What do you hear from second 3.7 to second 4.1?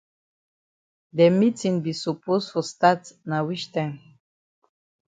time.